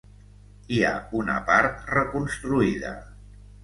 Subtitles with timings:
[0.77, 2.99] Hi ha una part reconstruïda.